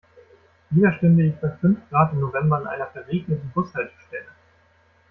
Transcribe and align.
Lieber 0.71 0.91
stünde 0.93 1.25
ich 1.27 1.35
bei 1.35 1.51
fünf 1.57 1.87
Grad 1.91 2.11
im 2.13 2.21
November 2.21 2.57
an 2.57 2.65
einer 2.65 2.87
verregneten 2.87 3.51
Bushaltestelle. 3.53 4.29